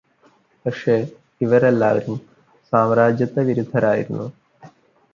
[0.65, 0.95] പക്ഷേ
[1.41, 2.17] ഇവരെല്ലാവരും
[2.73, 4.27] സാമ്രാജ്യത്വവിരുദ്ധരായിരുന്നു.